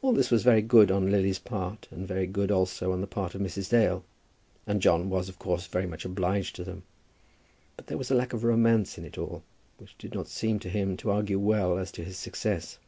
All 0.00 0.14
this 0.14 0.30
was 0.30 0.42
very 0.42 0.62
good 0.62 0.90
on 0.90 1.10
Lily's 1.10 1.38
part, 1.38 1.86
and 1.90 2.08
very 2.08 2.26
good 2.26 2.50
also 2.50 2.92
on 2.92 3.02
the 3.02 3.06
part 3.06 3.34
of 3.34 3.42
Mrs. 3.42 3.68
Dale; 3.68 4.02
and 4.66 4.80
John 4.80 5.10
was 5.10 5.28
of 5.28 5.38
course 5.38 5.66
very 5.66 5.86
much 5.86 6.06
obliged 6.06 6.56
to 6.56 6.64
them. 6.64 6.82
But 7.76 7.88
there 7.88 7.98
was 7.98 8.10
a 8.10 8.14
lack 8.14 8.32
of 8.32 8.42
romance 8.42 8.96
in 8.96 9.04
it 9.04 9.18
all, 9.18 9.42
which 9.76 9.98
did 9.98 10.14
not 10.14 10.28
seem 10.28 10.60
to 10.60 10.70
him 10.70 10.96
to 10.96 11.10
argue 11.10 11.38
well 11.38 11.76
as 11.76 11.92
to 11.92 12.04
his 12.04 12.16
success. 12.16 12.78